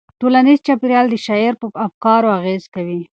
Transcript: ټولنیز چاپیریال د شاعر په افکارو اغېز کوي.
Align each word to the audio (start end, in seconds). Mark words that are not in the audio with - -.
ټولنیز 0.19 0.59
چاپیریال 0.67 1.05
د 1.09 1.15
شاعر 1.25 1.53
په 1.61 1.67
افکارو 1.87 2.29
اغېز 2.39 2.63
کوي. 2.73 3.01